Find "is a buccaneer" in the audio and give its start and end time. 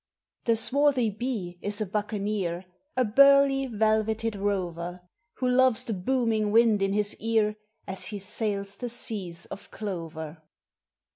1.61-2.65